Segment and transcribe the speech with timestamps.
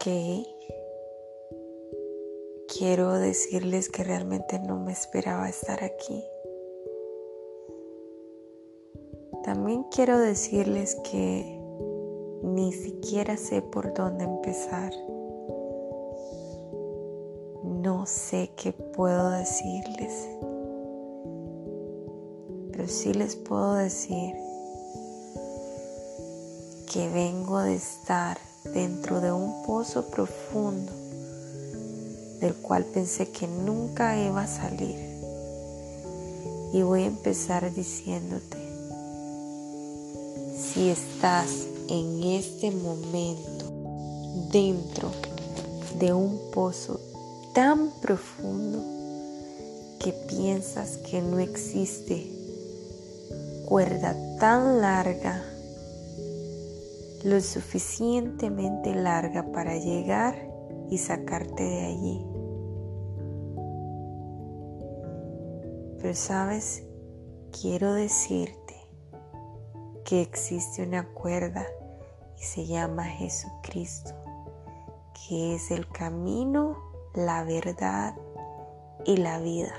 [0.00, 0.06] Ok.
[2.78, 6.22] Quiero decirles que realmente no me esperaba estar aquí.
[9.42, 11.60] También quiero decirles que
[12.44, 14.92] ni siquiera sé por dónde empezar.
[17.64, 20.28] No sé qué puedo decirles.
[22.70, 24.36] Pero sí les puedo decir
[26.92, 28.38] que vengo de estar
[28.72, 30.92] dentro de un pozo profundo
[32.40, 34.96] del cual pensé que nunca iba a salir.
[36.72, 38.58] Y voy a empezar diciéndote,
[40.56, 43.64] si estás en este momento
[44.52, 45.10] dentro
[45.98, 47.00] de un pozo
[47.54, 48.82] tan profundo
[49.98, 52.30] que piensas que no existe
[53.66, 55.42] cuerda tan larga
[57.24, 60.36] lo suficientemente larga para llegar
[60.88, 62.26] y sacarte de allí.
[66.00, 66.84] Pero sabes,
[67.60, 68.76] quiero decirte
[70.04, 71.66] que existe una cuerda
[72.38, 74.14] y se llama Jesucristo,
[75.26, 76.78] que es el camino,
[77.14, 78.14] la verdad
[79.04, 79.74] y la vida.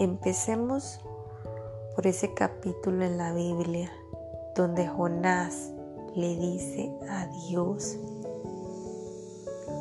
[0.00, 0.98] Empecemos
[1.94, 3.92] por ese capítulo en la Biblia
[4.54, 5.70] donde Jonás
[6.14, 7.96] le dice a Dios,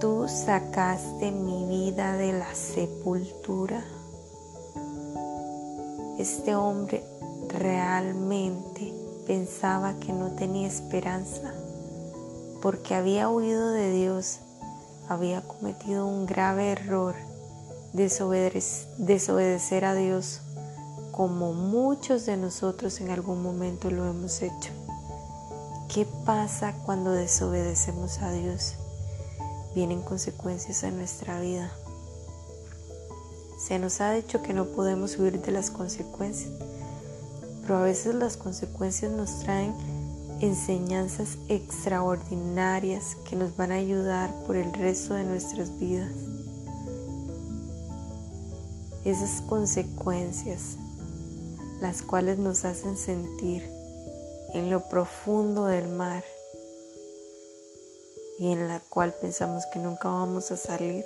[0.00, 3.84] tú sacaste mi vida de la sepultura.
[6.18, 7.04] Este hombre
[7.48, 8.92] realmente
[9.26, 11.52] pensaba que no tenía esperanza
[12.62, 14.38] porque había huido de Dios,
[15.08, 17.14] había cometido un grave error,
[17.92, 20.40] desobedecer a Dios
[21.16, 24.72] como muchos de nosotros en algún momento lo hemos hecho.
[25.88, 28.74] ¿Qué pasa cuando desobedecemos a Dios?
[29.76, 31.70] Vienen consecuencias a nuestra vida.
[33.58, 36.50] Se nos ha dicho que no podemos huir de las consecuencias,
[37.62, 39.72] pero a veces las consecuencias nos traen
[40.40, 46.10] enseñanzas extraordinarias que nos van a ayudar por el resto de nuestras vidas.
[49.04, 50.76] Esas consecuencias
[51.84, 53.62] las cuales nos hacen sentir
[54.54, 56.24] en lo profundo del mar
[58.38, 61.04] y en la cual pensamos que nunca vamos a salir.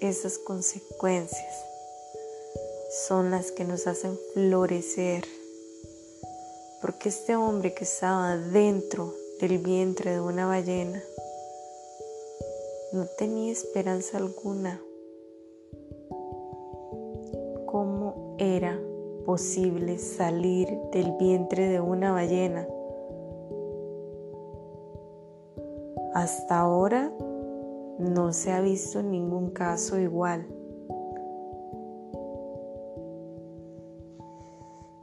[0.00, 1.54] Esas consecuencias
[3.06, 5.28] son las que nos hacen florecer.
[6.80, 11.00] Porque este hombre que estaba dentro del vientre de una ballena
[12.92, 14.80] no tenía esperanza alguna
[18.38, 18.78] era
[19.24, 22.66] posible salir del vientre de una ballena.
[26.14, 27.12] Hasta ahora
[27.98, 30.46] no se ha visto ningún caso igual.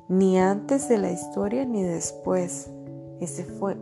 [0.07, 2.71] Ni antes de la historia ni después.
[3.19, 3.75] Ese fue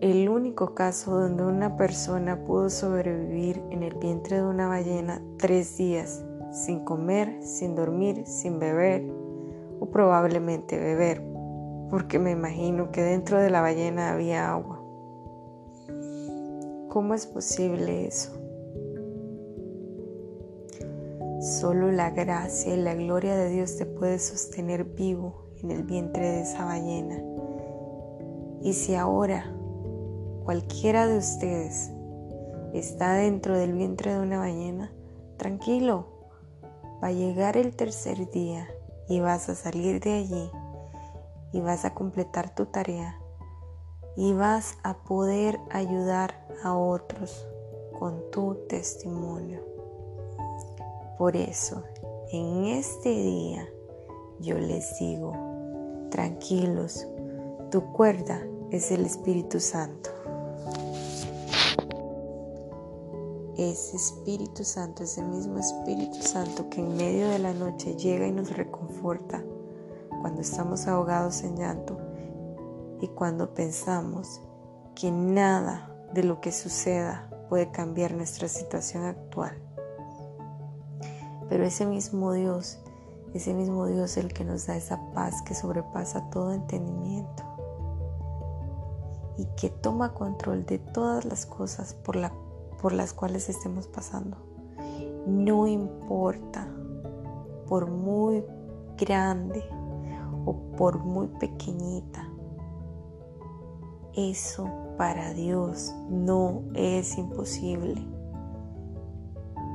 [0.00, 5.76] el único caso donde una persona pudo sobrevivir en el vientre de una ballena tres
[5.76, 9.04] días sin comer, sin dormir, sin beber
[9.80, 11.20] o probablemente beber,
[11.90, 14.80] porque me imagino que dentro de la ballena había agua.
[16.88, 18.40] ¿Cómo es posible eso?
[21.40, 26.24] Solo la gracia y la gloria de Dios te puede sostener vivo en el vientre
[26.24, 27.20] de esa ballena.
[28.62, 29.52] Y si ahora
[30.44, 31.90] cualquiera de ustedes
[32.72, 34.92] está dentro del vientre de una ballena,
[35.36, 36.13] tranquilo,
[37.04, 38.66] Va a llegar el tercer día
[39.10, 40.50] y vas a salir de allí
[41.52, 43.20] y vas a completar tu tarea
[44.16, 47.46] y vas a poder ayudar a otros
[47.98, 49.60] con tu testimonio.
[51.18, 51.82] Por eso,
[52.32, 53.68] en este día
[54.40, 55.34] yo les digo,
[56.10, 57.06] tranquilos,
[57.70, 58.40] tu cuerda
[58.70, 60.08] es el Espíritu Santo.
[63.56, 68.32] Ese Espíritu Santo, ese mismo Espíritu Santo que en medio de la noche llega y
[68.32, 69.44] nos reconforta
[70.20, 71.98] cuando estamos ahogados en llanto
[73.00, 74.40] y cuando pensamos
[74.94, 79.56] que nada de lo que suceda puede cambiar nuestra situación actual.
[81.48, 82.78] Pero ese mismo Dios,
[83.34, 87.42] ese mismo Dios el que nos da esa paz que sobrepasa todo entendimiento
[89.36, 92.32] y que toma control de todas las cosas por la
[92.80, 94.36] por las cuales estemos pasando.
[95.26, 96.68] No importa
[97.66, 98.44] por muy
[98.96, 99.64] grande
[100.44, 102.30] o por muy pequeñita
[104.14, 108.00] Eso para Dios no es imposible.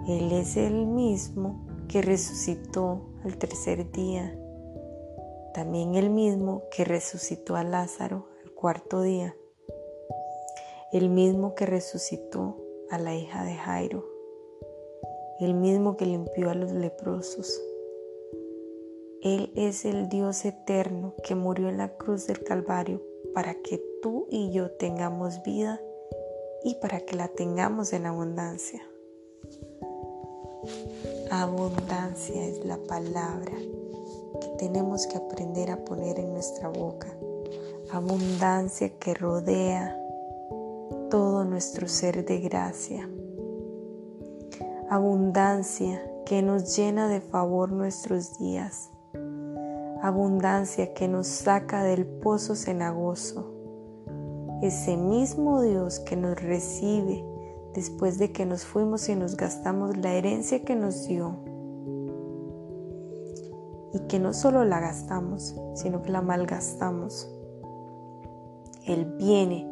[0.08, 4.34] Él es el mismo que resucitó al tercer día,
[5.54, 9.36] también el mismo que resucitó a Lázaro al cuarto día,
[10.94, 12.58] el mismo que resucitó
[12.90, 14.06] a la hija de Jairo,
[15.40, 17.62] el mismo que limpió a los leprosos.
[19.22, 23.02] Él es el Dios eterno que murió en la cruz del Calvario
[23.34, 25.82] para que tú y yo tengamos vida
[26.64, 28.82] y para que la tengamos en abundancia.
[31.32, 33.54] Abundancia es la palabra
[34.42, 37.08] que tenemos que aprender a poner en nuestra boca.
[37.92, 39.99] Abundancia que rodea
[41.10, 43.10] todo nuestro ser de gracia.
[44.90, 48.92] Abundancia que nos llena de favor nuestros días.
[50.02, 53.60] Abundancia que nos saca del pozo cenagoso
[54.62, 57.24] ese mismo Dios que nos recibe
[57.74, 61.38] después de que nos fuimos y nos gastamos la herencia que nos dio.
[63.94, 67.34] Y que no solo la gastamos, sino que la malgastamos.
[68.86, 69.66] Él viene,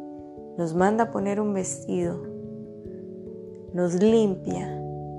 [0.58, 2.20] nos manda a poner un vestido,
[3.72, 4.68] nos limpia,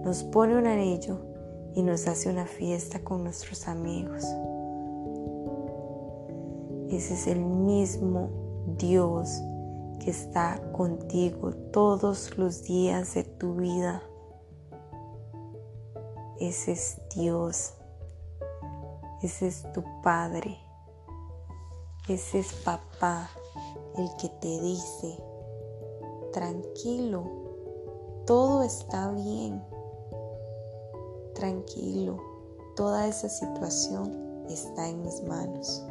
[0.03, 1.17] nos pone un anillo
[1.73, 4.25] y nos hace una fiesta con nuestros amigos.
[6.89, 8.29] Ese es el mismo
[8.77, 9.41] Dios
[10.03, 14.03] que está contigo todos los días de tu vida.
[16.39, 17.75] Ese es Dios.
[19.21, 20.57] Ese es tu Padre.
[22.09, 23.29] Ese es papá,
[23.95, 25.28] el que te dice,
[26.39, 27.25] tranquilo,
[28.25, 29.61] todo está bien.
[31.33, 32.15] Tranquilo,
[32.77, 35.85] toda esa situación está en mis manos.